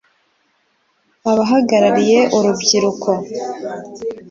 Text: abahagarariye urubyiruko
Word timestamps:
abahagarariye 1.31 2.19
urubyiruko 2.37 3.09